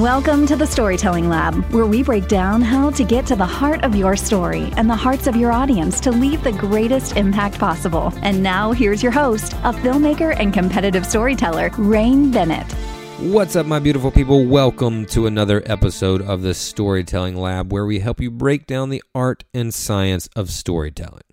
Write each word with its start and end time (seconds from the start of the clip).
Welcome 0.00 0.46
to 0.46 0.56
the 0.56 0.66
Storytelling 0.66 1.28
Lab, 1.28 1.62
where 1.74 1.84
we 1.84 2.02
break 2.02 2.26
down 2.26 2.62
how 2.62 2.88
to 2.88 3.04
get 3.04 3.26
to 3.26 3.36
the 3.36 3.44
heart 3.44 3.84
of 3.84 3.94
your 3.94 4.16
story 4.16 4.72
and 4.78 4.88
the 4.88 4.96
hearts 4.96 5.26
of 5.26 5.36
your 5.36 5.52
audience 5.52 6.00
to 6.00 6.10
leave 6.10 6.42
the 6.42 6.52
greatest 6.52 7.18
impact 7.18 7.58
possible. 7.58 8.10
And 8.22 8.42
now, 8.42 8.72
here's 8.72 9.02
your 9.02 9.12
host, 9.12 9.52
a 9.62 9.74
filmmaker 9.74 10.34
and 10.40 10.54
competitive 10.54 11.04
storyteller, 11.04 11.68
Rain 11.76 12.30
Bennett. 12.30 12.72
What's 13.18 13.56
up, 13.56 13.66
my 13.66 13.78
beautiful 13.78 14.10
people? 14.10 14.46
Welcome 14.46 15.04
to 15.08 15.26
another 15.26 15.62
episode 15.66 16.22
of 16.22 16.40
the 16.40 16.54
Storytelling 16.54 17.36
Lab, 17.36 17.70
where 17.70 17.84
we 17.84 17.98
help 17.98 18.22
you 18.22 18.30
break 18.30 18.66
down 18.66 18.88
the 18.88 19.02
art 19.14 19.44
and 19.52 19.74
science 19.74 20.30
of 20.34 20.48
storytelling. 20.48 21.24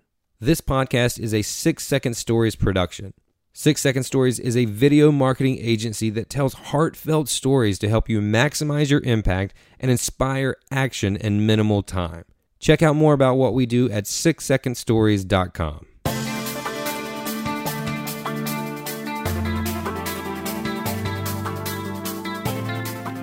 This 0.41 0.59
podcast 0.59 1.21
is 1.21 1.33
a 1.33 1.41
six 1.41 1.85
second 1.85 2.17
stories 2.17 2.57
production. 2.57 3.13
Six 3.59 3.81
Second 3.81 4.03
Stories 4.03 4.39
is 4.39 4.55
a 4.55 4.65
video 4.65 5.11
marketing 5.11 5.57
agency 5.59 6.11
that 6.11 6.29
tells 6.29 6.53
heartfelt 6.53 7.27
stories 7.27 7.79
to 7.79 7.89
help 7.89 8.07
you 8.07 8.21
maximize 8.21 8.91
your 8.91 8.99
impact 8.99 9.55
and 9.79 9.89
inspire 9.89 10.57
action 10.69 11.15
in 11.15 11.47
minimal 11.47 11.81
time. 11.81 12.25
Check 12.59 12.83
out 12.83 12.95
more 12.95 13.13
about 13.13 13.33
what 13.33 13.55
we 13.55 13.65
do 13.65 13.89
at 13.89 14.03
sixsecondstories.com. 14.03 15.87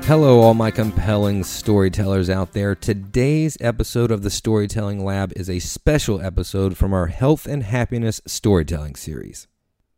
Hello, 0.02 0.40
all 0.40 0.54
my 0.54 0.72
compelling 0.72 1.44
storytellers 1.44 2.28
out 2.28 2.54
there. 2.54 2.74
Today's 2.74 3.56
episode 3.60 4.10
of 4.10 4.24
the 4.24 4.30
Storytelling 4.30 5.04
Lab 5.04 5.32
is 5.36 5.48
a 5.48 5.60
special 5.60 6.20
episode 6.20 6.76
from 6.76 6.92
our 6.92 7.06
Health 7.06 7.46
and 7.46 7.62
Happiness 7.62 8.20
Storytelling 8.26 8.96
series. 8.96 9.46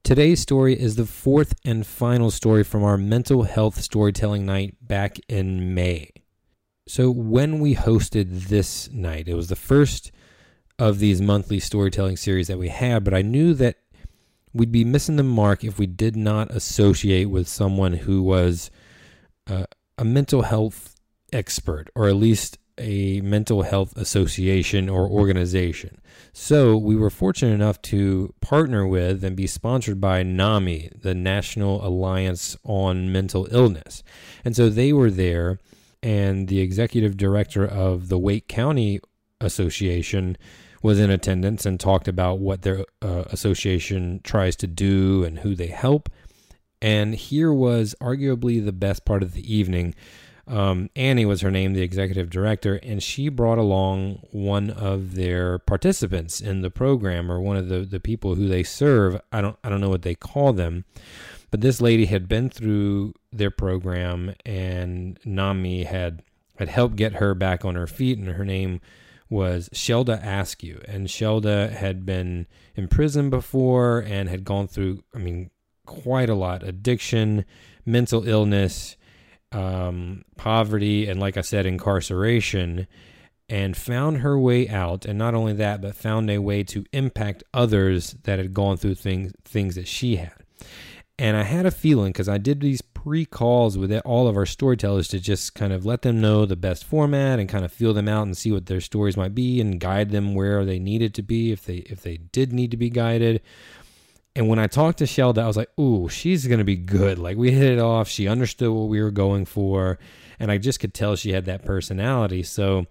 Today's 0.06 0.38
story 0.38 0.80
is 0.80 0.94
the 0.94 1.04
fourth 1.04 1.56
and 1.64 1.84
final 1.84 2.30
story 2.30 2.62
from 2.62 2.84
our 2.84 2.96
mental 2.96 3.42
health 3.42 3.80
storytelling 3.80 4.46
night 4.46 4.76
back 4.80 5.18
in 5.28 5.74
May. 5.74 6.12
So, 6.86 7.10
when 7.10 7.58
we 7.58 7.74
hosted 7.74 8.46
this 8.46 8.88
night, 8.92 9.26
it 9.26 9.34
was 9.34 9.48
the 9.48 9.56
first 9.56 10.12
of 10.78 11.00
these 11.00 11.20
monthly 11.20 11.58
storytelling 11.58 12.16
series 12.16 12.46
that 12.46 12.56
we 12.56 12.68
had, 12.68 13.02
but 13.02 13.14
I 13.14 13.22
knew 13.22 13.52
that 13.54 13.78
we'd 14.52 14.70
be 14.70 14.84
missing 14.84 15.16
the 15.16 15.24
mark 15.24 15.64
if 15.64 15.76
we 15.76 15.88
did 15.88 16.14
not 16.14 16.52
associate 16.52 17.24
with 17.24 17.48
someone 17.48 17.94
who 17.94 18.22
was 18.22 18.70
uh, 19.48 19.64
a 19.98 20.04
mental 20.04 20.42
health 20.42 20.94
expert, 21.32 21.90
or 21.96 22.06
at 22.06 22.14
least 22.14 22.58
a 22.78 23.20
mental 23.22 23.62
health 23.62 23.96
association 23.96 24.88
or 24.88 25.08
organization. 25.08 26.00
So 26.32 26.76
we 26.76 26.96
were 26.96 27.10
fortunate 27.10 27.54
enough 27.54 27.80
to 27.82 28.34
partner 28.40 28.86
with 28.86 29.24
and 29.24 29.34
be 29.34 29.46
sponsored 29.46 30.00
by 30.00 30.22
NAMI, 30.22 30.90
the 31.00 31.14
National 31.14 31.86
Alliance 31.86 32.56
on 32.64 33.10
Mental 33.10 33.48
Illness. 33.50 34.02
And 34.44 34.54
so 34.54 34.68
they 34.68 34.92
were 34.92 35.10
there, 35.10 35.58
and 36.02 36.48
the 36.48 36.60
executive 36.60 37.16
director 37.16 37.66
of 37.66 38.08
the 38.08 38.18
Wake 38.18 38.48
County 38.48 39.00
Association 39.40 40.36
was 40.82 41.00
in 41.00 41.10
attendance 41.10 41.66
and 41.66 41.80
talked 41.80 42.06
about 42.06 42.38
what 42.38 42.62
their 42.62 42.84
uh, 43.02 43.24
association 43.30 44.20
tries 44.22 44.56
to 44.56 44.66
do 44.66 45.24
and 45.24 45.40
who 45.40 45.54
they 45.54 45.66
help. 45.68 46.08
And 46.82 47.14
here 47.14 47.52
was 47.52 47.94
arguably 48.00 48.64
the 48.64 48.72
best 48.72 49.04
part 49.04 49.22
of 49.22 49.32
the 49.32 49.52
evening. 49.52 49.94
Um, 50.48 50.90
Annie 50.94 51.26
was 51.26 51.40
her 51.40 51.50
name, 51.50 51.72
the 51.72 51.82
executive 51.82 52.30
director, 52.30 52.76
and 52.82 53.02
she 53.02 53.28
brought 53.28 53.58
along 53.58 54.26
one 54.30 54.70
of 54.70 55.14
their 55.14 55.58
participants 55.58 56.40
in 56.40 56.62
the 56.62 56.70
program, 56.70 57.30
or 57.30 57.40
one 57.40 57.56
of 57.56 57.68
the, 57.68 57.80
the 57.80 57.98
people 57.98 58.36
who 58.36 58.46
they 58.46 58.62
serve. 58.62 59.20
I 59.32 59.40
don't 59.40 59.58
I 59.64 59.68
don't 59.68 59.80
know 59.80 59.90
what 59.90 60.02
they 60.02 60.14
call 60.14 60.52
them, 60.52 60.84
but 61.50 61.62
this 61.62 61.80
lady 61.80 62.06
had 62.06 62.28
been 62.28 62.48
through 62.48 63.14
their 63.32 63.50
program, 63.50 64.34
and 64.44 65.18
Nami 65.24 65.82
had 65.82 66.22
had 66.58 66.68
helped 66.68 66.96
get 66.96 67.14
her 67.14 67.34
back 67.34 67.64
on 67.64 67.74
her 67.74 67.88
feet, 67.88 68.18
and 68.18 68.28
her 68.28 68.44
name 68.44 68.80
was 69.28 69.68
Shelda 69.70 70.22
Askew, 70.24 70.80
and 70.86 71.08
Shelda 71.08 71.72
had 71.72 72.06
been 72.06 72.46
in 72.76 72.88
prison 72.88 73.30
before 73.30 73.98
and 73.98 74.28
had 74.28 74.44
gone 74.44 74.68
through, 74.68 75.02
I 75.14 75.18
mean, 75.18 75.50
quite 75.84 76.30
a 76.30 76.34
lot 76.34 76.62
addiction, 76.62 77.44
mental 77.84 78.26
illness, 78.28 78.96
um, 79.56 80.22
poverty, 80.36 81.08
and 81.08 81.18
like 81.18 81.36
I 81.36 81.40
said, 81.40 81.64
incarceration, 81.64 82.86
and 83.48 83.76
found 83.76 84.18
her 84.18 84.38
way 84.38 84.68
out. 84.68 85.06
And 85.06 85.18
not 85.18 85.34
only 85.34 85.54
that, 85.54 85.80
but 85.80 85.94
found 85.94 86.30
a 86.30 86.38
way 86.38 86.62
to 86.64 86.84
impact 86.92 87.42
others 87.54 88.16
that 88.24 88.38
had 88.38 88.52
gone 88.52 88.76
through 88.76 88.96
things 88.96 89.32
things 89.44 89.74
that 89.76 89.88
she 89.88 90.16
had. 90.16 90.34
And 91.18 91.36
I 91.36 91.44
had 91.44 91.64
a 91.64 91.70
feeling 91.70 92.12
because 92.12 92.28
I 92.28 92.36
did 92.36 92.60
these 92.60 92.82
pre 92.82 93.24
calls 93.24 93.78
with 93.78 93.90
all 94.04 94.28
of 94.28 94.36
our 94.36 94.44
storytellers 94.44 95.08
to 95.08 95.20
just 95.20 95.54
kind 95.54 95.72
of 95.72 95.86
let 95.86 96.02
them 96.02 96.20
know 96.20 96.44
the 96.44 96.56
best 96.56 96.84
format 96.84 97.38
and 97.38 97.48
kind 97.48 97.64
of 97.64 97.72
feel 97.72 97.94
them 97.94 98.08
out 98.08 98.26
and 98.26 98.36
see 98.36 98.52
what 98.52 98.66
their 98.66 98.82
stories 98.82 99.16
might 99.16 99.34
be 99.34 99.58
and 99.58 99.80
guide 99.80 100.10
them 100.10 100.34
where 100.34 100.66
they 100.66 100.78
needed 100.78 101.14
to 101.14 101.22
be 101.22 101.52
if 101.52 101.64
they 101.64 101.76
if 101.76 102.02
they 102.02 102.18
did 102.18 102.52
need 102.52 102.70
to 102.72 102.76
be 102.76 102.90
guided. 102.90 103.40
And 104.36 104.48
when 104.48 104.58
I 104.58 104.66
talked 104.66 104.98
to 104.98 105.04
Shelda, 105.04 105.38
I 105.38 105.46
was 105.46 105.56
like, 105.56 105.70
ooh, 105.80 106.10
she's 106.10 106.46
going 106.46 106.58
to 106.58 106.64
be 106.64 106.76
good. 106.76 107.18
Like, 107.18 107.38
we 107.38 107.52
hit 107.52 107.72
it 107.72 107.78
off. 107.78 108.06
She 108.06 108.28
understood 108.28 108.70
what 108.70 108.88
we 108.88 109.02
were 109.02 109.10
going 109.10 109.46
for. 109.46 109.98
And 110.38 110.52
I 110.52 110.58
just 110.58 110.78
could 110.78 110.92
tell 110.92 111.16
she 111.16 111.32
had 111.32 111.46
that 111.46 111.64
personality. 111.64 112.42
So 112.42 112.84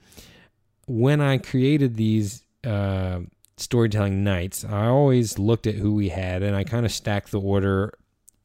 when 0.88 1.21
I 1.21 1.38
created 1.38 1.97
these 1.97 2.44
uh, 2.63 3.19
storytelling 3.57 4.24
nights, 4.24 4.65
I 4.65 4.88
always 4.88 5.38
looked 5.38 5.68
at 5.68 5.75
who 5.75 5.94
we 5.94 6.09
had 6.09 6.42
and 6.42 6.56
I 6.56 6.63
kind 6.63 6.83
of 6.83 6.92
stacked 6.92 7.30
the 7.30 7.39
order 7.39 7.94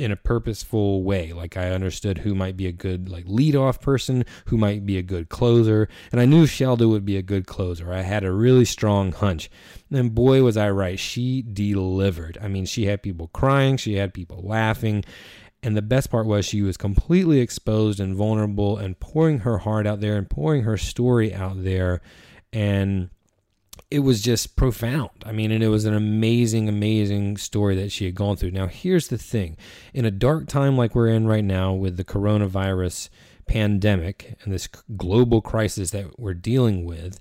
in 0.01 0.11
a 0.11 0.17
purposeful 0.17 1.03
way. 1.03 1.33
Like 1.33 1.57
I 1.57 1.71
understood 1.71 2.19
who 2.19 2.35
might 2.35 2.57
be 2.57 2.67
a 2.67 2.73
good 2.73 3.09
like 3.09 3.25
lead 3.27 3.55
off 3.55 3.81
person, 3.81 4.25
who 4.47 4.57
might 4.57 4.87
be 4.87 4.97
a 4.97 5.03
good 5.03 5.29
closer, 5.29 5.89
and 6.11 6.21
I 6.21 6.25
knew 6.25 6.47
Shelda 6.47 6.89
would 6.89 7.05
be 7.05 7.17
a 7.17 7.23
good 7.23 7.47
closer. 7.47 7.93
I 7.93 8.01
had 8.01 8.25
a 8.25 8.33
really 8.33 8.65
strong 8.65 9.13
hunch. 9.13 9.51
And 9.91 10.15
boy 10.15 10.43
was 10.43 10.57
I 10.57 10.71
right. 10.71 10.99
She 10.99 11.43
delivered. 11.43 12.39
I 12.41 12.49
mean, 12.49 12.65
she 12.65 12.87
had 12.87 13.03
people 13.03 13.29
crying, 13.29 13.77
she 13.77 13.95
had 13.95 14.15
people 14.15 14.41
laughing, 14.43 15.05
and 15.63 15.77
the 15.77 15.83
best 15.83 16.11
part 16.11 16.27
was 16.27 16.47
she 16.47 16.63
was 16.63 16.79
completely 16.79 17.41
exposed 17.41 18.01
and 18.01 18.17
vulnerable 18.17 18.79
and 18.79 18.99
pouring 18.99 19.41
her 19.41 19.59
heart 19.59 19.87
out 19.87 20.01
there 20.01 20.17
and 20.17 20.31
pouring 20.31 20.63
her 20.63 20.79
story 20.79 21.35
out 21.35 21.63
there 21.63 22.01
and 22.53 23.11
it 23.91 24.01
was 24.01 24.23
just 24.23 24.57
profound. 24.57 25.11
I 25.27 25.33
mean, 25.33 25.51
and 25.51 25.65
it 25.65 25.69
was 25.69 25.85
an 25.85 25.95
amazing, 25.95 26.69
amazing 26.69 27.37
story 27.37 27.75
that 27.77 27.91
she 27.91 28.05
had 28.05 28.15
gone 28.15 28.37
through. 28.37 28.53
Now, 28.53 28.67
here's 28.67 29.09
the 29.09 29.19
thing 29.19 29.57
in 29.93 30.05
a 30.05 30.11
dark 30.11 30.47
time 30.47 30.77
like 30.77 30.95
we're 30.95 31.09
in 31.09 31.27
right 31.27 31.45
now 31.45 31.73
with 31.73 31.97
the 31.97 32.05
coronavirus 32.05 33.09
pandemic 33.47 34.37
and 34.43 34.53
this 34.53 34.69
global 34.97 35.41
crisis 35.41 35.91
that 35.91 36.19
we're 36.19 36.35
dealing 36.35 36.85
with, 36.85 37.19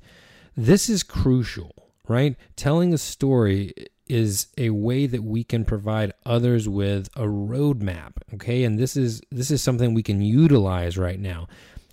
this 0.56 0.90
is 0.90 1.02
crucial, 1.02 1.92
right? 2.08 2.36
Telling 2.56 2.94
a 2.94 3.00
story 3.00 3.74
is 4.08 4.48
a 4.58 4.72
way 4.72 5.08
that 5.08 5.24
we 5.24 5.44
can 5.44 5.64
provide 5.64 6.12
others 6.26 6.68
with 6.68 7.08
a 7.16 7.26
roadmap 7.26 8.14
okay 8.34 8.64
and 8.64 8.80
this 8.80 8.98
is 8.98 9.22
this 9.30 9.52
is 9.52 9.62
something 9.62 9.94
we 9.94 10.02
can 10.02 10.20
utilize 10.20 10.98
right 10.98 11.20
now 11.20 11.48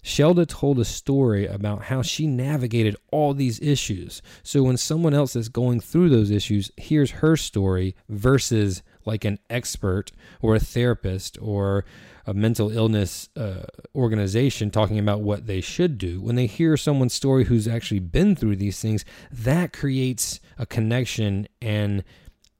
Shelda 0.06 0.46
told 0.46 0.78
a 0.78 0.84
story 0.84 1.48
about 1.48 1.82
how 1.82 2.00
she 2.00 2.28
navigated 2.28 2.94
all 3.10 3.34
these 3.34 3.60
issues. 3.60 4.22
So 4.44 4.62
when 4.62 4.76
someone 4.76 5.14
else 5.14 5.34
is 5.34 5.48
going 5.48 5.80
through 5.80 6.10
those 6.10 6.30
issues, 6.30 6.70
here's 6.76 7.10
her 7.10 7.36
story 7.36 7.96
versus 8.08 8.84
like 9.04 9.24
an 9.24 9.40
expert 9.50 10.12
or 10.40 10.54
a 10.54 10.60
therapist 10.60 11.38
or 11.42 11.84
a 12.24 12.32
mental 12.32 12.70
illness 12.70 13.28
uh, 13.36 13.64
organization 13.96 14.70
talking 14.70 15.00
about 15.00 15.22
what 15.22 15.48
they 15.48 15.60
should 15.60 15.98
do. 15.98 16.20
When 16.20 16.36
they 16.36 16.46
hear 16.46 16.76
someone's 16.76 17.12
story 17.12 17.42
who's 17.42 17.66
actually 17.66 17.98
been 17.98 18.36
through 18.36 18.56
these 18.56 18.80
things, 18.80 19.04
that 19.32 19.72
creates 19.72 20.38
a 20.56 20.66
connection 20.66 21.48
and 21.60 22.04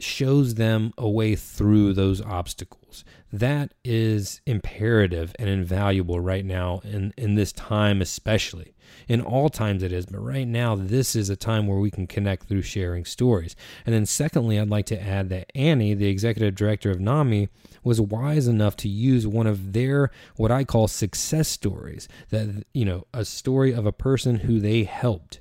shows 0.00 0.56
them 0.56 0.92
a 0.98 1.08
way 1.08 1.36
through 1.36 1.92
those 1.92 2.20
obstacles. 2.20 3.04
That 3.38 3.74
is 3.84 4.40
imperative 4.46 5.34
and 5.38 5.46
invaluable 5.46 6.20
right 6.20 6.44
now 6.44 6.80
in, 6.84 7.12
in 7.18 7.34
this 7.34 7.52
time, 7.52 8.00
especially. 8.00 8.72
In 9.08 9.20
all 9.20 9.50
times 9.50 9.82
it 9.82 9.92
is, 9.92 10.06
but 10.06 10.20
right 10.20 10.48
now, 10.48 10.74
this 10.74 11.14
is 11.14 11.28
a 11.28 11.36
time 11.36 11.66
where 11.66 11.78
we 11.78 11.90
can 11.90 12.06
connect 12.06 12.48
through 12.48 12.62
sharing 12.62 13.04
stories. 13.04 13.54
And 13.84 13.94
then, 13.94 14.06
secondly, 14.06 14.58
I'd 14.58 14.70
like 14.70 14.86
to 14.86 15.02
add 15.02 15.28
that 15.28 15.52
Annie, 15.54 15.92
the 15.92 16.08
executive 16.08 16.54
director 16.54 16.90
of 16.90 16.98
NAMI, 16.98 17.50
was 17.84 18.00
wise 18.00 18.48
enough 18.48 18.74
to 18.76 18.88
use 18.88 19.26
one 19.26 19.46
of 19.46 19.74
their, 19.74 20.10
what 20.36 20.50
I 20.50 20.64
call 20.64 20.88
success 20.88 21.46
stories, 21.46 22.08
that, 22.30 22.64
you 22.72 22.86
know, 22.86 23.06
a 23.12 23.26
story 23.26 23.72
of 23.72 23.84
a 23.84 23.92
person 23.92 24.36
who 24.36 24.60
they 24.60 24.84
helped. 24.84 25.40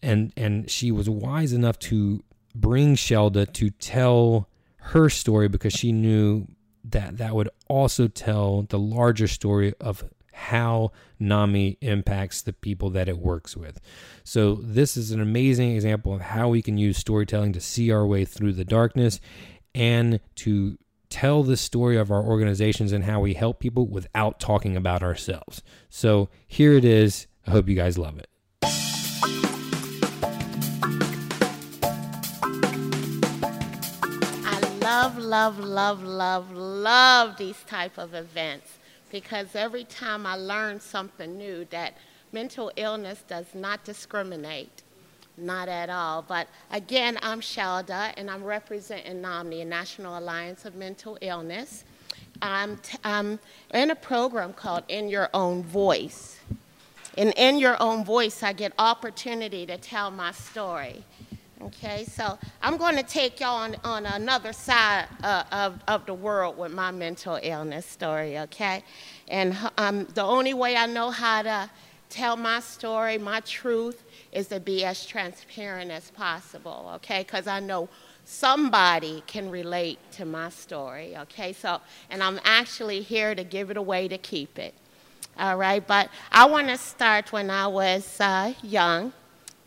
And, 0.00 0.32
and 0.36 0.70
she 0.70 0.92
was 0.92 1.10
wise 1.10 1.52
enough 1.52 1.80
to 1.80 2.22
bring 2.54 2.94
Shelda 2.94 3.52
to 3.54 3.70
tell 3.70 4.48
her 4.76 5.10
story 5.10 5.48
because 5.48 5.72
she 5.72 5.90
knew 5.90 6.46
that 6.92 7.18
that 7.18 7.34
would 7.34 7.48
also 7.68 8.08
tell 8.08 8.62
the 8.62 8.78
larger 8.78 9.28
story 9.28 9.74
of 9.80 10.04
how 10.32 10.90
NAMI 11.18 11.76
impacts 11.82 12.40
the 12.40 12.52
people 12.52 12.90
that 12.90 13.08
it 13.08 13.18
works 13.18 13.56
with. 13.56 13.78
So, 14.24 14.54
this 14.54 14.96
is 14.96 15.10
an 15.10 15.20
amazing 15.20 15.74
example 15.74 16.14
of 16.14 16.20
how 16.20 16.48
we 16.48 16.62
can 16.62 16.78
use 16.78 16.96
storytelling 16.96 17.52
to 17.52 17.60
see 17.60 17.90
our 17.90 18.06
way 18.06 18.24
through 18.24 18.54
the 18.54 18.64
darkness 18.64 19.20
and 19.74 20.20
to 20.36 20.78
tell 21.10 21.42
the 21.42 21.56
story 21.56 21.96
of 21.96 22.10
our 22.10 22.22
organizations 22.22 22.92
and 22.92 23.04
how 23.04 23.20
we 23.20 23.34
help 23.34 23.58
people 23.58 23.86
without 23.86 24.40
talking 24.40 24.76
about 24.76 25.02
ourselves. 25.02 25.62
So, 25.90 26.30
here 26.46 26.72
it 26.72 26.84
is. 26.84 27.26
I 27.46 27.50
hope 27.50 27.68
you 27.68 27.76
guys 27.76 27.98
love 27.98 28.18
it. 28.18 28.29
Love, 34.90 35.18
love, 35.18 35.60
love, 35.60 36.02
love, 36.02 36.50
love 36.50 37.36
these 37.36 37.62
type 37.68 37.96
of 37.96 38.12
events 38.12 38.78
because 39.12 39.54
every 39.54 39.84
time 39.84 40.26
I 40.26 40.34
learn 40.34 40.80
something 40.80 41.38
new 41.38 41.64
that 41.66 41.94
mental 42.32 42.72
illness 42.74 43.22
does 43.28 43.54
not 43.54 43.84
discriminate, 43.84 44.82
not 45.36 45.68
at 45.68 45.90
all. 45.90 46.22
But 46.22 46.48
again, 46.72 47.18
I'm 47.22 47.40
Shelda 47.40 48.12
and 48.16 48.28
I'm 48.28 48.42
representing 48.42 49.22
NAMI, 49.22 49.64
National 49.64 50.18
Alliance 50.18 50.64
of 50.64 50.74
Mental 50.74 51.16
Illness. 51.20 51.84
I'm, 52.42 52.76
t- 52.78 52.98
I'm 53.04 53.38
in 53.72 53.92
a 53.92 53.96
program 53.96 54.52
called 54.52 54.82
In 54.88 55.08
Your 55.08 55.30
Own 55.32 55.62
Voice. 55.62 56.40
And 57.16 57.32
in 57.36 57.58
your 57.58 57.80
own 57.80 58.04
voice, 58.04 58.42
I 58.42 58.52
get 58.52 58.72
opportunity 58.76 59.66
to 59.66 59.76
tell 59.76 60.10
my 60.10 60.32
story. 60.32 61.04
Okay, 61.62 62.04
so 62.04 62.38
I'm 62.62 62.78
going 62.78 62.96
to 62.96 63.02
take 63.02 63.38
y'all 63.38 63.56
on, 63.56 63.76
on 63.84 64.06
another 64.06 64.50
side 64.50 65.06
uh, 65.22 65.44
of, 65.52 65.78
of 65.88 66.06
the 66.06 66.14
world 66.14 66.56
with 66.56 66.72
my 66.72 66.90
mental 66.90 67.38
illness 67.42 67.84
story, 67.84 68.38
okay? 68.38 68.82
And 69.28 69.54
um, 69.76 70.06
the 70.14 70.22
only 70.22 70.54
way 70.54 70.74
I 70.74 70.86
know 70.86 71.10
how 71.10 71.42
to 71.42 71.70
tell 72.08 72.38
my 72.38 72.60
story, 72.60 73.18
my 73.18 73.40
truth, 73.40 74.02
is 74.32 74.46
to 74.48 74.58
be 74.58 74.86
as 74.86 75.04
transparent 75.04 75.90
as 75.90 76.10
possible, 76.10 76.92
okay? 76.94 77.24
Because 77.24 77.46
I 77.46 77.60
know 77.60 77.90
somebody 78.24 79.22
can 79.26 79.50
relate 79.50 79.98
to 80.12 80.24
my 80.24 80.48
story, 80.48 81.14
okay? 81.18 81.52
So, 81.52 81.82
and 82.08 82.22
I'm 82.22 82.40
actually 82.42 83.02
here 83.02 83.34
to 83.34 83.44
give 83.44 83.70
it 83.70 83.76
away 83.76 84.08
to 84.08 84.16
keep 84.16 84.58
it, 84.58 84.72
all 85.38 85.58
right? 85.58 85.86
But 85.86 86.08
I 86.32 86.46
want 86.46 86.68
to 86.68 86.78
start 86.78 87.32
when 87.32 87.50
I 87.50 87.66
was 87.66 88.18
uh, 88.18 88.54
young 88.62 89.12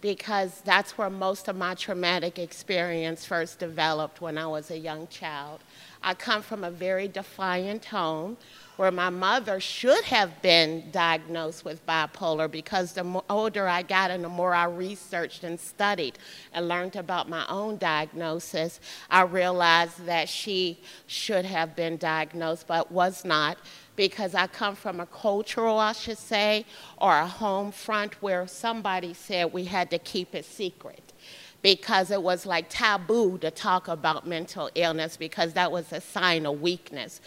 because 0.04 0.62
that's 0.66 0.98
where 0.98 1.10
most 1.10 1.48
of 1.48 1.56
my 1.56 1.74
traumatic 1.74 2.38
experience 2.38 3.26
first 3.26 3.58
developed 3.58 4.20
when 4.20 4.38
I 4.38 4.46
was 4.46 4.70
a 4.70 4.78
young 4.78 5.08
child. 5.08 5.62
I 6.04 6.14
come 6.14 6.42
from 6.42 6.66
a 6.66 6.70
very 6.70 7.08
defiant 7.08 7.86
home 7.86 8.36
where 8.76 8.92
my 8.92 9.10
mother 9.10 9.62
should 9.62 10.04
have 10.04 10.42
been 10.42 10.92
diagnosed 10.92 11.64
with 11.64 11.86
bipolar 11.86 12.52
because 12.52 12.92
the 12.92 13.24
older 13.30 13.66
I 13.66 13.82
got 13.82 14.12
and 14.12 14.26
the 14.26 14.30
more 14.30 14.54
I 14.54 14.66
researched 14.66 15.46
and 15.46 15.58
studied 15.58 16.20
and 16.52 16.68
learned 16.68 16.98
about 16.98 17.30
my 17.30 17.46
own 17.48 17.78
diagnosis, 17.78 18.82
I 19.10 19.22
realized 19.22 20.06
that 20.06 20.28
she 20.28 20.82
should 21.08 21.46
have 21.46 21.78
been 21.78 21.96
diagnosed 21.96 22.68
but 22.68 22.92
was 22.92 23.24
not 23.24 23.58
because 23.96 24.34
I 24.34 24.48
come 24.48 24.76
from 24.76 25.00
a 25.00 25.06
cultural, 25.06 25.78
I 25.78 25.92
should 25.92 26.18
say, 26.18 26.66
or 26.98 27.18
a 27.18 27.28
home 27.28 27.72
front 27.72 28.22
where 28.22 28.48
somebody 28.48 29.14
said 29.14 29.54
we 29.54 29.66
had 29.66 29.90
to 29.92 30.00
keep 30.00 30.34
it 30.34 30.46
secret 30.46 31.14
because 31.62 32.12
it 32.12 32.22
was 32.22 32.46
like 32.46 32.66
taboo 32.70 33.38
to 33.40 33.50
talk 33.50 33.88
about 33.88 34.28
mental 34.28 34.70
illness 34.76 35.16
because 35.16 35.54
that 35.54 35.72
was 35.72 35.92
a 35.94 36.02
sign 36.02 36.46
of 36.46 36.62
weakness 36.62 37.22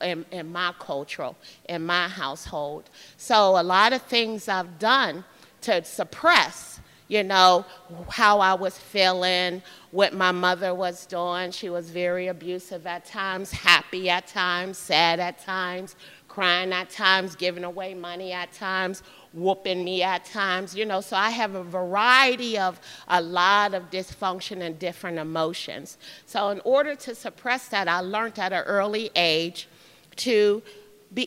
in, 0.00 0.24
in 0.30 0.50
my 0.50 0.72
cultural, 0.78 1.36
in 1.68 1.84
my 1.84 2.08
household. 2.08 2.88
So 3.18 3.60
a 3.60 3.62
lot 3.62 3.92
of 3.92 4.02
things 4.02 4.48
I've 4.48 4.78
done 4.78 5.24
to 5.60 5.84
suppress 5.84 6.80
you 7.08 7.22
know, 7.22 7.64
how 8.08 8.40
I 8.40 8.54
was 8.54 8.78
feeling, 8.78 9.62
what 9.90 10.14
my 10.14 10.32
mother 10.32 10.74
was 10.74 11.06
doing. 11.06 11.50
She 11.50 11.68
was 11.68 11.90
very 11.90 12.28
abusive 12.28 12.86
at 12.86 13.04
times, 13.04 13.52
happy 13.52 14.08
at 14.08 14.26
times, 14.26 14.78
sad 14.78 15.20
at 15.20 15.38
times, 15.38 15.96
crying 16.28 16.72
at 16.72 16.90
times, 16.90 17.36
giving 17.36 17.62
away 17.64 17.94
money 17.94 18.32
at 18.32 18.52
times, 18.52 19.02
whooping 19.34 19.84
me 19.84 20.02
at 20.02 20.24
times, 20.24 20.74
you 20.74 20.84
know. 20.86 21.00
So 21.00 21.16
I 21.16 21.30
have 21.30 21.54
a 21.54 21.62
variety 21.62 22.58
of 22.58 22.80
a 23.08 23.20
lot 23.20 23.74
of 23.74 23.90
dysfunction 23.90 24.62
and 24.62 24.78
different 24.78 25.18
emotions. 25.18 25.98
So 26.26 26.48
in 26.48 26.60
order 26.64 26.94
to 26.96 27.14
suppress 27.14 27.68
that, 27.68 27.86
I 27.86 28.00
learned 28.00 28.38
at 28.38 28.52
an 28.52 28.62
early 28.64 29.10
age 29.14 29.68
to 30.16 30.62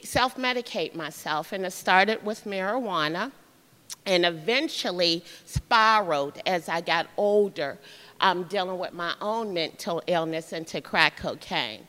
self 0.04 0.36
medicate 0.36 0.96
myself, 0.96 1.54
and 1.54 1.66
it 1.66 1.72
started 1.72 2.26
with 2.26 2.46
marijuana 2.46 3.32
and 4.06 4.26
eventually 4.26 5.24
spiraled 5.46 6.42
as 6.46 6.70
I 6.70 6.82
got 6.82 7.08
older, 7.18 7.78
um, 8.22 8.44
dealing 8.44 8.80
with 8.80 8.94
my 8.94 9.14
own 9.22 9.54
mental 9.54 10.02
illness 10.08 10.54
into 10.54 10.82
crack 10.82 11.18
cocaine. 11.18 11.88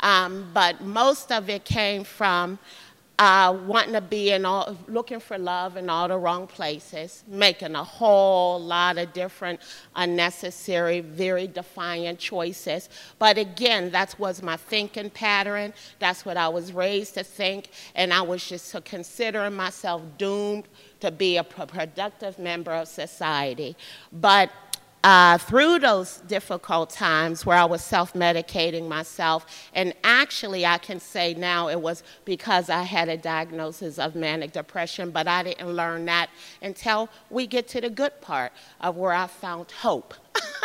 Um, 0.00 0.50
but 0.54 0.80
most 0.82 1.32
of 1.32 1.50
it 1.50 1.64
came 1.64 2.04
from 2.04 2.58
uh, 3.18 3.56
wanting 3.66 3.94
to 3.94 4.00
be 4.00 4.30
in 4.30 4.44
all, 4.44 4.76
looking 4.86 5.18
for 5.18 5.36
love 5.36 5.76
in 5.76 5.90
all 5.90 6.06
the 6.06 6.16
wrong 6.16 6.46
places, 6.46 7.24
making 7.26 7.74
a 7.74 7.82
whole 7.82 8.60
lot 8.60 8.96
of 8.96 9.12
different 9.12 9.60
unnecessary, 9.96 11.00
very 11.00 11.48
defiant 11.48 12.20
choices. 12.20 12.88
But 13.18 13.36
again, 13.36 13.90
that 13.90 14.14
was 14.20 14.40
my 14.40 14.56
thinking 14.56 15.10
pattern. 15.10 15.74
That's 15.98 16.24
what 16.24 16.36
I 16.36 16.48
was 16.48 16.72
raised 16.72 17.14
to 17.14 17.24
think, 17.24 17.70
and 17.96 18.12
I 18.12 18.22
was 18.22 18.48
just 18.48 18.74
considering 18.84 19.54
myself 19.54 20.00
doomed 20.16 20.68
to 21.00 21.10
be 21.10 21.36
a 21.36 21.44
productive 21.44 22.38
member 22.38 22.72
of 22.72 22.88
society. 22.88 23.76
But 24.12 24.50
uh, 25.04 25.38
through 25.38 25.78
those 25.78 26.18
difficult 26.26 26.90
times 26.90 27.46
where 27.46 27.56
I 27.56 27.64
was 27.64 27.82
self 27.82 28.14
medicating 28.14 28.88
myself. 28.88 29.68
And 29.74 29.94
actually, 30.02 30.66
I 30.66 30.78
can 30.78 30.98
say 30.98 31.34
now 31.34 31.68
it 31.68 31.80
was 31.80 32.02
because 32.24 32.68
I 32.68 32.82
had 32.82 33.08
a 33.08 33.16
diagnosis 33.16 33.98
of 33.98 34.14
manic 34.14 34.52
depression, 34.52 35.10
but 35.10 35.28
I 35.28 35.44
didn't 35.44 35.72
learn 35.72 36.04
that 36.06 36.30
until 36.62 37.08
we 37.30 37.46
get 37.46 37.68
to 37.68 37.80
the 37.80 37.90
good 37.90 38.20
part 38.20 38.52
of 38.80 38.96
where 38.96 39.12
I 39.12 39.28
found 39.28 39.70
hope. 39.70 40.14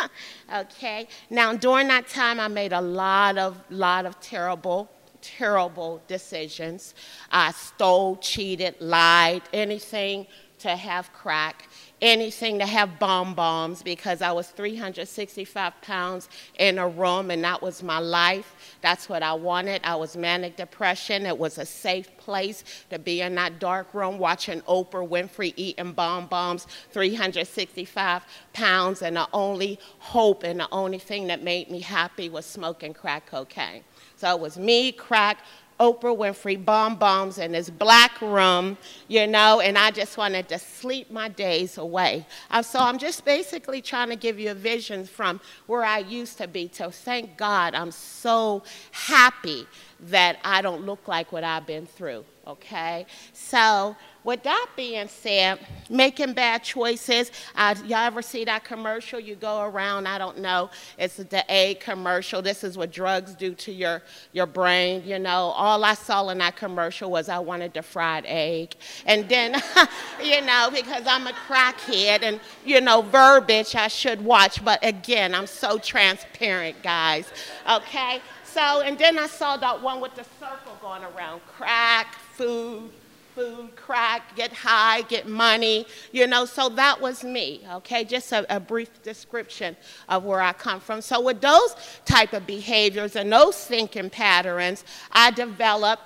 okay? 0.54 1.06
Now, 1.30 1.54
during 1.54 1.88
that 1.88 2.08
time, 2.08 2.40
I 2.40 2.48
made 2.48 2.72
a 2.72 2.80
lot 2.80 3.38
of, 3.38 3.56
lot 3.70 4.04
of 4.04 4.20
terrible 4.20 4.90
terrible 5.24 6.02
decisions. 6.06 6.94
I 7.30 7.52
stole, 7.52 8.16
cheated, 8.16 8.76
lied, 8.80 9.42
anything 9.52 10.26
to 10.58 10.76
have 10.76 11.12
crack 11.12 11.68
anything 12.04 12.58
to 12.58 12.66
have 12.66 12.98
bomb 12.98 13.34
bombs 13.34 13.82
because 13.82 14.20
I 14.20 14.30
was 14.30 14.48
365 14.48 15.80
pounds 15.80 16.28
in 16.58 16.78
a 16.78 16.86
room 16.86 17.30
and 17.30 17.42
that 17.44 17.62
was 17.62 17.82
my 17.82 17.98
life. 17.98 18.76
That's 18.82 19.08
what 19.08 19.22
I 19.22 19.32
wanted. 19.32 19.80
I 19.84 19.96
was 19.96 20.14
manic 20.14 20.56
depression. 20.56 21.24
It 21.24 21.38
was 21.38 21.56
a 21.56 21.64
safe 21.64 22.14
place 22.18 22.62
to 22.90 22.98
be 22.98 23.22
in 23.22 23.34
that 23.36 23.58
dark 23.58 23.94
room 23.94 24.18
watching 24.18 24.60
Oprah 24.62 25.08
Winfrey 25.08 25.54
eating 25.56 25.92
bomb 25.92 26.26
bombs, 26.26 26.66
365 26.92 28.26
pounds, 28.52 29.00
and 29.00 29.16
the 29.16 29.28
only 29.32 29.78
hope 29.98 30.42
and 30.42 30.60
the 30.60 30.68
only 30.72 30.98
thing 30.98 31.28
that 31.28 31.42
made 31.42 31.70
me 31.70 31.80
happy 31.80 32.28
was 32.28 32.44
smoking 32.44 32.92
crack 32.92 33.26
cocaine. 33.26 33.82
So 34.24 34.34
it 34.34 34.40
was 34.40 34.56
me, 34.56 34.90
crack, 34.90 35.40
Oprah 35.78 36.16
Winfrey 36.16 36.64
bomb 36.64 36.94
bombs 36.94 37.36
in 37.36 37.52
this 37.52 37.68
black 37.68 38.22
room, 38.22 38.78
you 39.06 39.26
know, 39.26 39.60
and 39.60 39.76
I 39.76 39.90
just 39.90 40.16
wanted 40.16 40.48
to 40.48 40.58
sleep 40.58 41.10
my 41.10 41.28
days 41.28 41.76
away. 41.76 42.26
Uh, 42.50 42.62
so 42.62 42.78
I'm 42.78 42.96
just 42.96 43.26
basically 43.26 43.82
trying 43.82 44.08
to 44.08 44.16
give 44.16 44.38
you 44.38 44.50
a 44.50 44.54
vision 44.54 45.04
from 45.04 45.42
where 45.66 45.84
I 45.84 45.98
used 45.98 46.38
to 46.38 46.48
be. 46.48 46.70
So 46.72 46.88
thank 46.90 47.36
God 47.36 47.74
I'm 47.74 47.90
so 47.90 48.62
happy 48.92 49.66
that 50.04 50.38
I 50.44 50.62
don't 50.62 50.84
look 50.84 51.08
like 51.08 51.32
what 51.32 51.44
I've 51.44 51.66
been 51.66 51.86
through, 51.86 52.24
okay? 52.46 53.06
So 53.32 53.96
with 54.24 54.42
that 54.42 54.68
being 54.74 55.06
said, 55.06 55.58
making 55.90 56.32
bad 56.32 56.62
choices. 56.62 57.30
Uh, 57.54 57.74
y'all 57.84 57.98
ever 57.98 58.22
see 58.22 58.44
that 58.46 58.64
commercial? 58.64 59.20
You 59.20 59.34
go 59.34 59.62
around, 59.62 60.08
I 60.08 60.16
don't 60.16 60.38
know, 60.38 60.70
it's 60.98 61.16
the 61.16 61.50
egg 61.50 61.80
commercial. 61.80 62.40
This 62.40 62.64
is 62.64 62.78
what 62.78 62.90
drugs 62.90 63.34
do 63.34 63.54
to 63.54 63.72
your, 63.72 64.02
your 64.32 64.46
brain, 64.46 65.02
you 65.06 65.18
know. 65.18 65.52
All 65.54 65.84
I 65.84 65.92
saw 65.94 66.28
in 66.30 66.38
that 66.38 66.56
commercial 66.56 67.10
was 67.10 67.28
I 67.28 67.38
wanted 67.38 67.74
the 67.74 67.82
fried 67.82 68.24
egg. 68.26 68.74
And 69.04 69.28
then, 69.28 69.62
you 70.22 70.40
know, 70.40 70.70
because 70.72 71.06
I'm 71.06 71.26
a 71.26 71.32
crackhead 71.46 72.22
and, 72.22 72.40
you 72.64 72.80
know, 72.80 73.02
verbiage 73.02 73.74
I 73.74 73.88
should 73.88 74.24
watch. 74.24 74.64
But 74.64 74.78
again, 74.82 75.34
I'm 75.34 75.46
so 75.46 75.78
transparent, 75.78 76.82
guys, 76.82 77.26
okay? 77.70 78.20
So, 78.54 78.82
and 78.82 78.96
then 78.96 79.18
I 79.18 79.26
saw 79.26 79.56
that 79.56 79.82
one 79.82 80.00
with 80.00 80.14
the 80.14 80.22
circle 80.38 80.78
going 80.80 81.02
around 81.02 81.40
crack, 81.56 82.14
food, 82.34 82.88
food, 83.34 83.74
crack, 83.74 84.36
get 84.36 84.52
high, 84.52 85.02
get 85.02 85.26
money, 85.26 85.86
you 86.12 86.28
know. 86.28 86.44
So 86.44 86.68
that 86.68 87.00
was 87.00 87.24
me, 87.24 87.66
okay? 87.68 88.04
Just 88.04 88.30
a, 88.30 88.46
a, 88.54 88.60
brief 88.60 89.02
description 89.02 89.76
of 90.08 90.22
where 90.22 90.40
I 90.40 90.52
come 90.52 90.78
from. 90.78 91.00
So 91.00 91.20
with 91.20 91.40
those 91.40 91.74
type 92.04 92.32
of 92.32 92.46
behaviors 92.46 93.16
and 93.16 93.32
those 93.32 93.56
thinking 93.56 94.08
patterns, 94.08 94.84
I 95.10 95.32
developed 95.32 96.04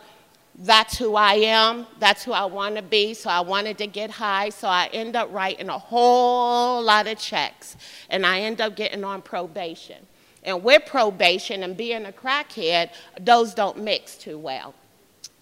that's 0.60 0.96
who 0.96 1.16
I 1.16 1.34
am, 1.34 1.86
that's 1.98 2.24
who 2.24 2.32
I 2.32 2.46
want 2.46 2.76
to 2.76 2.82
be, 2.82 3.12
so 3.12 3.28
I 3.28 3.40
wanted 3.40 3.76
to 3.76 3.86
get 3.86 4.10
high, 4.10 4.48
so 4.48 4.68
I 4.68 4.88
end 4.94 5.16
up 5.16 5.30
writing 5.34 5.68
a 5.68 5.78
whole 5.78 6.82
lot 6.82 7.08
of 7.08 7.18
checks, 7.18 7.76
and 8.08 8.24
I 8.24 8.40
end 8.40 8.62
up 8.62 8.74
getting 8.74 9.04
on 9.04 9.20
probation. 9.20 9.98
And 10.44 10.62
with 10.62 10.86
probation 10.86 11.62
and 11.62 11.76
being 11.76 12.06
a 12.06 12.12
crackhead, 12.12 12.90
those 13.20 13.54
don't 13.54 13.78
mix 13.78 14.16
too 14.16 14.38
well. 14.38 14.74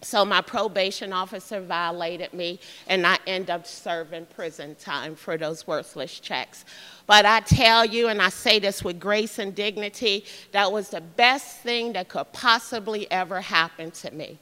So 0.01 0.23
my 0.23 0.41
probation 0.41 1.11
officer 1.11 1.59
violated 1.59 2.31
me, 2.31 2.59
and 2.87 3.05
I 3.05 3.17
end 3.25 3.49
up 3.49 3.65
serving 3.65 4.27
prison 4.27 4.75
time 4.75 5.15
for 5.15 5.37
those 5.37 5.65
worthless 5.65 6.19
checks. 6.19 6.65
But 7.07 7.25
I 7.25 7.39
tell 7.39 7.83
you, 7.83 8.07
and 8.07 8.21
I 8.21 8.29
say 8.29 8.59
this 8.59 8.83
with 8.83 8.99
grace 8.99 9.39
and 9.39 9.55
dignity, 9.55 10.25
that 10.51 10.71
was 10.71 10.89
the 10.89 11.01
best 11.01 11.57
thing 11.57 11.93
that 11.93 12.09
could 12.09 12.31
possibly 12.31 13.09
ever 13.09 13.41
happen 13.41 13.89
to 13.91 14.11
me 14.11 14.37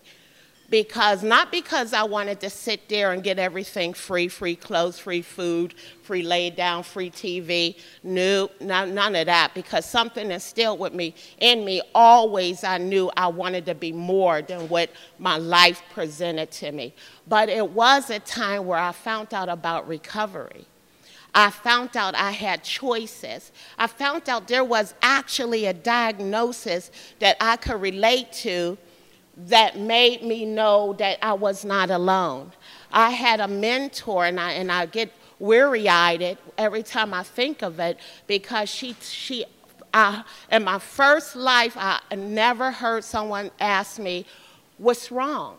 because 0.69 1.23
not 1.23 1.51
because 1.51 1.93
I 1.93 2.03
wanted 2.03 2.39
to 2.41 2.49
sit 2.49 2.89
there 2.89 3.11
and 3.11 3.23
get 3.23 3.39
everything 3.39 3.93
free, 3.93 4.27
free 4.27 4.55
clothes, 4.55 4.99
free 4.99 5.21
food, 5.21 5.75
free 6.01 6.23
laid 6.23 6.55
down, 6.55 6.83
free 6.83 7.09
TV. 7.09 7.77
Nope, 8.03 8.53
none 8.59 9.15
of 9.15 9.25
that. 9.25 9.51
Because 9.53 9.85
something 9.85 10.31
instilled 10.31 10.79
with 10.79 10.93
me 10.93 11.13
in 11.39 11.63
me 11.63 11.81
always 11.93 12.63
I 12.63 12.77
knew 12.77 13.11
I 13.15 13.27
wanted 13.27 13.65
to 13.67 13.75
be 13.75 13.91
more 13.91 14.41
than 14.41 14.67
what 14.69 14.89
my 15.19 15.37
life 15.37 15.81
presented 15.93 16.51
to 16.51 16.71
me. 16.71 16.93
But 17.27 17.49
it 17.49 17.71
was 17.71 18.09
a 18.09 18.19
time 18.19 18.65
where 18.65 18.79
I 18.79 18.91
found 18.91 19.33
out 19.33 19.49
about 19.49 19.87
recovery. 19.87 20.65
I 21.37 21.49
found 21.49 21.97
out 21.97 22.15
I 22.15 22.31
had 22.31 22.63
choices. 22.63 23.51
I 23.77 23.87
found 23.87 24.29
out 24.29 24.47
there 24.47 24.63
was 24.63 24.93
actually 25.01 25.65
a 25.65 25.73
diagnosis 25.73 26.91
that 27.19 27.35
I 27.41 27.57
could 27.57 27.81
relate 27.81 28.31
to 28.33 28.77
that 29.37 29.77
made 29.77 30.23
me 30.23 30.45
know 30.45 30.93
that 30.93 31.19
I 31.21 31.33
was 31.33 31.65
not 31.65 31.89
alone. 31.89 32.51
I 32.91 33.09
had 33.09 33.39
a 33.39 33.47
mentor, 33.47 34.25
and 34.25 34.39
I, 34.39 34.51
and 34.53 34.71
I 34.71 34.85
get 34.85 35.11
weary 35.39 35.89
eyed 35.89 36.37
every 36.57 36.83
time 36.83 37.13
I 37.13 37.23
think 37.23 37.61
of 37.61 37.79
it 37.79 37.99
because 38.27 38.69
she, 38.69 38.95
she 39.01 39.45
I, 39.93 40.23
in 40.51 40.63
my 40.65 40.79
first 40.79 41.35
life, 41.35 41.75
I 41.77 41.99
never 42.15 42.71
heard 42.71 43.03
someone 43.03 43.51
ask 43.59 43.97
me, 43.97 44.25
What's 44.77 45.09
wrong? 45.09 45.57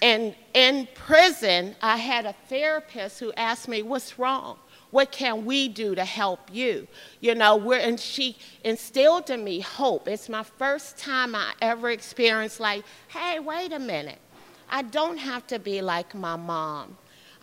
And 0.00 0.34
in 0.54 0.88
prison, 0.94 1.76
I 1.82 1.98
had 1.98 2.24
a 2.24 2.34
therapist 2.48 3.20
who 3.20 3.32
asked 3.34 3.68
me, 3.68 3.82
What's 3.82 4.18
wrong? 4.18 4.58
What 4.96 5.12
can 5.12 5.44
we 5.44 5.68
do 5.68 5.94
to 5.94 6.06
help 6.06 6.40
you? 6.50 6.88
You 7.20 7.34
know, 7.34 7.54
we're, 7.56 7.80
and 7.80 8.00
she 8.00 8.38
instilled 8.64 9.28
in 9.28 9.44
me 9.44 9.60
hope. 9.60 10.08
It's 10.08 10.30
my 10.30 10.42
first 10.42 10.96
time 10.96 11.34
I 11.34 11.52
ever 11.60 11.90
experienced, 11.90 12.60
like, 12.60 12.82
hey, 13.08 13.38
wait 13.38 13.74
a 13.74 13.78
minute. 13.78 14.20
I 14.70 14.80
don't 14.80 15.18
have 15.18 15.46
to 15.48 15.58
be 15.58 15.82
like 15.82 16.14
my 16.14 16.36
mom. 16.36 16.96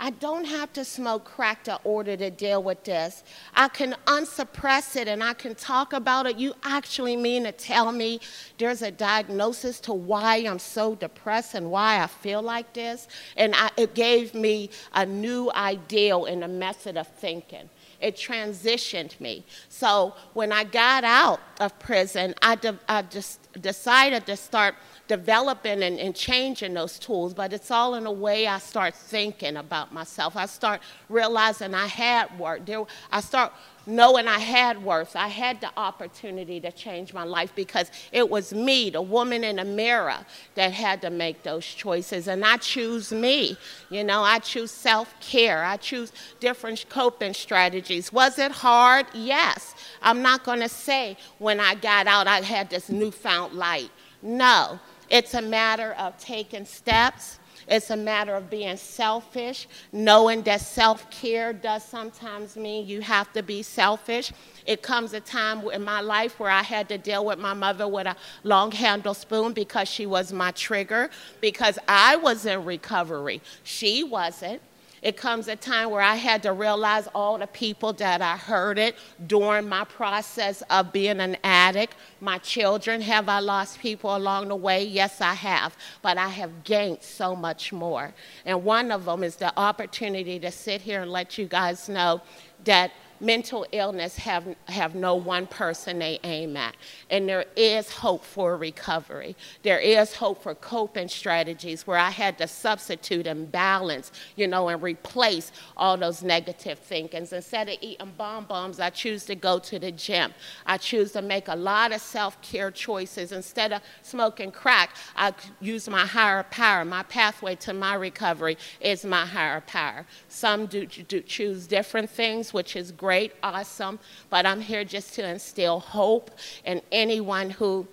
I 0.03 0.09
don't 0.09 0.43
have 0.43 0.73
to 0.73 0.83
smoke 0.83 1.23
crack 1.23 1.63
to 1.63 1.79
order 1.85 2.17
to 2.17 2.29
deal 2.29 2.61
with 2.61 2.83
this. 2.83 3.23
I 3.55 3.69
can 3.69 3.95
unsuppress 4.05 4.97
it 4.97 5.07
and 5.07 5.23
I 5.23 5.33
can 5.33 5.55
talk 5.55 5.93
about 5.93 6.25
it. 6.25 6.37
You 6.37 6.55
actually 6.61 7.15
mean 7.15 7.45
to 7.45 7.53
tell 7.53 7.89
me 7.93 8.19
there's 8.57 8.81
a 8.81 8.91
diagnosis 8.91 9.79
to 9.79 9.93
why 9.93 10.35
I'm 10.45 10.59
so 10.59 10.95
depressed 10.95 11.53
and 11.53 11.71
why 11.71 12.03
I 12.03 12.07
feel 12.07 12.41
like 12.41 12.73
this? 12.73 13.07
And 13.37 13.55
I, 13.55 13.69
it 13.77 13.95
gave 13.95 14.33
me 14.33 14.71
a 14.93 15.05
new 15.05 15.49
ideal 15.55 16.25
and 16.25 16.43
a 16.43 16.49
method 16.49 16.97
of 16.97 17.07
thinking 17.07 17.69
it 18.03 18.17
transitioned 18.17 19.17
me. 19.21 19.45
So 19.69 20.13
when 20.33 20.51
I 20.51 20.65
got 20.65 21.05
out 21.05 21.39
of 21.61 21.79
prison, 21.79 22.35
I, 22.41 22.55
de- 22.55 22.77
I 22.89 23.03
just 23.03 23.39
decided 23.61 24.25
to 24.25 24.35
start 24.35 24.75
developing 25.17 25.83
and, 25.83 25.99
and, 25.99 26.15
changing 26.15 26.73
those 26.73 26.97
tools, 26.97 27.35
but 27.35 27.53
it's 27.53 27.69
all 27.69 27.93
in 27.93 28.07
a 28.07 28.11
way 28.11 28.47
I 28.47 28.57
start 28.57 28.95
thinking 28.95 29.57
about 29.57 29.93
myself. 29.93 30.35
I 30.35 30.47
start 30.47 30.81
realizing 31.07 31.75
I 31.75 31.85
had 31.85 32.39
worth. 32.39 32.65
There, 32.65 32.83
I 33.11 33.21
start 33.21 33.53
knowing 33.85 34.27
I 34.27 34.39
had 34.39 34.83
worth. 34.83 35.15
I 35.15 35.27
had 35.27 35.61
the 35.61 35.69
opportunity 35.77 36.59
to 36.61 36.71
change 36.71 37.13
my 37.13 37.25
life 37.25 37.53
because 37.53 37.91
it 38.11 38.27
was 38.27 38.53
me, 38.53 38.89
the 38.89 39.03
woman 39.03 39.43
in 39.43 39.57
the 39.57 39.65
mirror, 39.65 40.17
that 40.55 40.71
had 40.71 40.99
to 41.03 41.11
make 41.11 41.43
those 41.43 41.65
choices. 41.65 42.27
And 42.27 42.43
I 42.43 42.57
choose 42.57 43.11
me. 43.11 43.55
You 43.91 44.03
know, 44.03 44.23
I 44.23 44.39
choose 44.39 44.71
self 44.71 45.13
care. 45.19 45.63
I 45.63 45.77
choose 45.77 46.11
different 46.39 46.85
coping 46.89 47.35
strategies. 47.35 48.11
Was 48.11 48.39
it 48.39 48.51
hard? 48.51 49.05
Yes. 49.13 49.75
I'm 50.01 50.23
not 50.23 50.43
going 50.43 50.61
to 50.61 50.69
say 50.69 51.17
when 51.37 51.59
I 51.59 51.75
got 51.75 52.07
out 52.07 52.25
I 52.25 52.41
had 52.41 52.71
this 52.71 52.89
newfound 52.89 53.53
light. 53.53 53.91
No. 54.23 54.79
It's 55.13 55.35
a 55.35 55.43
matter 55.43 55.93
of 55.99 56.17
taking 56.17 56.65
steps. 56.65 57.37
It's 57.67 57.91
a 57.91 57.95
matter 57.95 58.33
of 58.33 58.49
being 58.49 58.75
selfish, 58.77 59.67
knowing 59.91 60.41
that 60.41 60.61
self 60.61 61.07
care 61.11 61.53
does 61.53 61.83
sometimes 61.85 62.57
mean 62.57 62.87
you 62.87 63.01
have 63.01 63.31
to 63.33 63.43
be 63.43 63.61
selfish. 63.61 64.33
It 64.65 64.81
comes 64.81 65.13
a 65.13 65.19
time 65.19 65.69
in 65.69 65.83
my 65.83 66.01
life 66.01 66.39
where 66.39 66.49
I 66.49 66.63
had 66.63 66.89
to 66.89 66.97
deal 66.97 67.23
with 67.25 67.37
my 67.37 67.53
mother 67.53 67.87
with 67.87 68.07
a 68.07 68.15
long 68.41 68.71
handle 68.71 69.13
spoon 69.13 69.53
because 69.53 69.87
she 69.87 70.07
was 70.07 70.33
my 70.33 70.49
trigger, 70.49 71.11
because 71.41 71.77
I 71.87 72.15
was 72.15 72.47
in 72.47 72.65
recovery. 72.65 73.39
She 73.63 74.03
wasn't. 74.03 74.63
It 75.03 75.17
comes 75.17 75.49
a 75.49 75.57
time 75.57 75.89
where 75.91 76.01
I 76.01 76.15
had 76.15 76.41
to 76.43 76.53
realize 76.53 77.09
all 77.13 77.37
the 77.37 77.45
people 77.45 77.91
that 77.93 78.21
I 78.21 78.37
hurted 78.37 78.95
during 79.27 79.67
my 79.67 79.83
process 79.83 80.63
of 80.69 80.93
being 80.93 81.19
an 81.19 81.35
addict. 81.43 81.95
My 82.21 82.37
children, 82.37 83.01
have 83.01 83.27
I 83.27 83.39
lost 83.39 83.79
people 83.79 84.15
along 84.15 84.47
the 84.47 84.55
way? 84.55 84.85
Yes, 84.85 85.19
I 85.19 85.33
have. 85.33 85.75
But 86.01 86.17
I 86.17 86.29
have 86.29 86.63
gained 86.63 87.03
so 87.03 87.35
much 87.35 87.73
more. 87.73 88.13
And 88.45 88.63
one 88.63 88.93
of 88.93 89.03
them 89.03 89.23
is 89.23 89.35
the 89.35 89.51
opportunity 89.59 90.39
to 90.39 90.49
sit 90.51 90.79
here 90.79 91.01
and 91.01 91.11
let 91.11 91.37
you 91.37 91.47
guys 91.47 91.89
know 91.89 92.21
that 92.63 92.93
mental 93.19 93.65
illness 93.71 94.17
have, 94.17 94.45
have 94.67 94.95
no 94.95 95.15
one 95.15 95.47
person 95.47 95.99
they 95.99 96.19
aim 96.23 96.57
at. 96.57 96.75
And 97.09 97.27
there 97.29 97.45
is 97.55 97.89
hope 97.89 98.25
for 98.25 98.57
recovery. 98.57 99.35
There 99.61 99.79
is 99.79 100.15
hope 100.15 100.43
for 100.43 100.53
coping 100.53 101.07
strategies 101.07 101.87
where 101.87 101.97
I 101.97 102.09
had 102.09 102.37
to 102.39 102.47
substitute 102.47 103.25
and 103.25 103.51
balance, 103.51 104.11
you 104.35 104.47
know, 104.47 104.67
and 104.67 104.81
replace 104.81 105.51
all 105.77 105.95
those 105.95 106.21
negative 106.21 106.79
thinkings. 106.79 107.31
Instead 107.31 107.69
of 107.69 107.77
eating 107.79 108.11
bonbons, 108.17 108.79
I 108.79 108.89
choose 108.89 109.25
to 109.25 109.35
go 109.35 109.57
to 109.59 109.79
the 109.79 109.91
gym. 109.91 110.33
I 110.65 110.77
choose 110.77 111.13
to 111.13 111.21
make 111.21 111.47
a 111.47 111.55
lot 111.55 111.93
of 111.93 112.01
self-care 112.01 112.71
choices. 112.71 113.31
Instead 113.31 113.71
of 113.71 113.81
smoking 114.01 114.51
crack, 114.51 114.95
I 115.15 115.33
use 115.61 115.87
my 115.87 116.05
higher 116.05 116.43
power. 116.43 116.83
My 116.83 117.03
pathway 117.03 117.55
to 117.55 117.73
my 117.73 117.93
recovery 117.95 118.57
is 118.81 119.05
my 119.05 119.25
higher 119.25 119.61
power. 119.61 120.05
Some 120.27 120.65
do, 120.65 120.85
do 120.85 121.21
choose 121.21 121.67
different 121.67 122.09
things, 122.09 122.53
which 122.53 122.75
is 122.75 122.91
great 122.91 123.12
great, 123.13 123.31
awesome, 123.43 123.99
but 124.31 124.43
I'm 124.43 124.59
here 124.59 124.83
just 124.83 125.13
to 125.13 125.29
instill 125.29 125.79
hope 125.79 126.31
in 126.65 126.81
anyone 126.91 127.51
who 127.51 127.87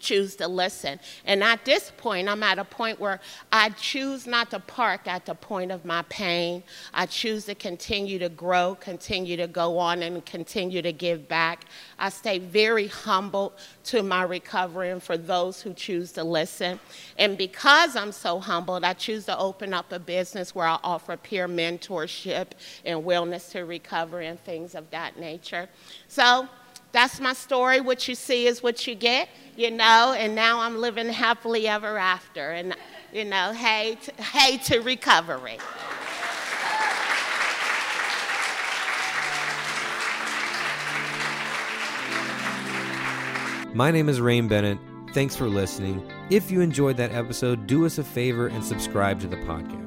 choose 0.00 0.36
to 0.36 0.48
listen. 0.48 0.98
And 1.24 1.42
at 1.44 1.64
this 1.64 1.92
point, 1.96 2.28
I'm 2.28 2.42
at 2.42 2.58
a 2.58 2.64
point 2.64 2.98
where 2.98 3.20
I 3.52 3.70
choose 3.70 4.26
not 4.26 4.50
to 4.50 4.60
park 4.60 5.06
at 5.06 5.26
the 5.26 5.34
point 5.34 5.70
of 5.70 5.84
my 5.84 6.02
pain. 6.08 6.62
I 6.92 7.06
choose 7.06 7.44
to 7.46 7.54
continue 7.54 8.18
to 8.18 8.28
grow, 8.28 8.76
continue 8.80 9.36
to 9.36 9.46
go 9.46 9.78
on, 9.78 10.02
and 10.02 10.24
continue 10.24 10.82
to 10.82 10.92
give 10.92 11.28
back. 11.28 11.66
I 11.98 12.08
stay 12.08 12.38
very 12.38 12.88
humble 12.88 13.52
to 13.84 14.02
my 14.02 14.22
recovery 14.22 14.90
and 14.90 15.02
for 15.02 15.16
those 15.16 15.60
who 15.60 15.74
choose 15.74 16.12
to 16.12 16.24
listen. 16.24 16.80
And 17.18 17.36
because 17.36 17.96
I'm 17.96 18.12
so 18.12 18.40
humbled, 18.40 18.84
I 18.84 18.94
choose 18.94 19.26
to 19.26 19.38
open 19.38 19.74
up 19.74 19.92
a 19.92 19.98
business 19.98 20.54
where 20.54 20.66
I 20.66 20.78
offer 20.82 21.16
peer 21.16 21.48
mentorship 21.48 22.48
and 22.84 23.04
wellness 23.04 23.50
to 23.52 23.64
recovery 23.64 24.26
and 24.26 24.40
things 24.40 24.74
of 24.74 24.90
that 24.90 25.18
nature. 25.18 25.68
So, 26.08 26.48
that's 26.92 27.20
my 27.20 27.32
story. 27.32 27.80
What 27.80 28.08
you 28.08 28.14
see 28.14 28.46
is 28.46 28.62
what 28.62 28.86
you 28.86 28.94
get, 28.94 29.28
you 29.56 29.70
know, 29.70 30.14
and 30.16 30.34
now 30.34 30.60
I'm 30.60 30.78
living 30.78 31.08
happily 31.08 31.68
ever 31.68 31.98
after. 31.98 32.50
And, 32.50 32.74
you 33.12 33.24
know, 33.24 33.52
hey, 33.52 33.98
hey 34.18 34.58
to 34.58 34.80
recovery. 34.80 35.58
My 43.72 43.92
name 43.92 44.08
is 44.08 44.20
Rain 44.20 44.48
Bennett. 44.48 44.78
Thanks 45.14 45.36
for 45.36 45.46
listening. 45.46 46.08
If 46.28 46.50
you 46.50 46.60
enjoyed 46.60 46.96
that 46.96 47.12
episode, 47.12 47.68
do 47.68 47.86
us 47.86 47.98
a 47.98 48.04
favor 48.04 48.48
and 48.48 48.64
subscribe 48.64 49.20
to 49.20 49.28
the 49.28 49.36
podcast. 49.36 49.79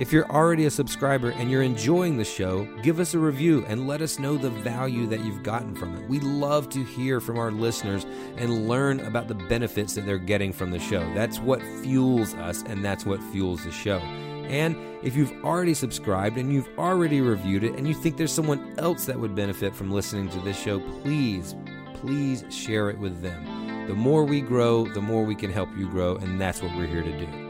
If 0.00 0.14
you're 0.14 0.30
already 0.30 0.64
a 0.64 0.70
subscriber 0.70 1.28
and 1.32 1.50
you're 1.50 1.62
enjoying 1.62 2.16
the 2.16 2.24
show, 2.24 2.64
give 2.82 3.00
us 3.00 3.12
a 3.12 3.18
review 3.18 3.66
and 3.68 3.86
let 3.86 4.00
us 4.00 4.18
know 4.18 4.38
the 4.38 4.48
value 4.48 5.06
that 5.08 5.22
you've 5.22 5.42
gotten 5.42 5.74
from 5.74 5.94
it. 5.94 6.08
We 6.08 6.20
love 6.20 6.70
to 6.70 6.82
hear 6.82 7.20
from 7.20 7.38
our 7.38 7.50
listeners 7.50 8.06
and 8.38 8.66
learn 8.66 9.00
about 9.00 9.28
the 9.28 9.34
benefits 9.34 9.94
that 9.96 10.06
they're 10.06 10.16
getting 10.16 10.54
from 10.54 10.70
the 10.70 10.78
show. 10.78 11.00
That's 11.12 11.38
what 11.38 11.60
fuels 11.82 12.32
us 12.36 12.62
and 12.62 12.82
that's 12.82 13.04
what 13.04 13.22
fuels 13.24 13.62
the 13.62 13.72
show. 13.72 13.98
And 13.98 14.74
if 15.04 15.16
you've 15.16 15.44
already 15.44 15.74
subscribed 15.74 16.38
and 16.38 16.50
you've 16.50 16.70
already 16.78 17.20
reviewed 17.20 17.62
it 17.62 17.74
and 17.74 17.86
you 17.86 17.92
think 17.92 18.16
there's 18.16 18.32
someone 18.32 18.74
else 18.78 19.04
that 19.04 19.20
would 19.20 19.34
benefit 19.34 19.76
from 19.76 19.90
listening 19.90 20.30
to 20.30 20.40
this 20.40 20.58
show, 20.58 20.80
please, 21.02 21.54
please 21.92 22.42
share 22.48 22.88
it 22.88 22.98
with 22.98 23.20
them. 23.20 23.86
The 23.86 23.94
more 23.94 24.24
we 24.24 24.40
grow, 24.40 24.86
the 24.86 25.02
more 25.02 25.24
we 25.24 25.34
can 25.34 25.52
help 25.52 25.68
you 25.76 25.90
grow, 25.90 26.16
and 26.16 26.40
that's 26.40 26.62
what 26.62 26.74
we're 26.74 26.86
here 26.86 27.02
to 27.02 27.18
do. 27.18 27.49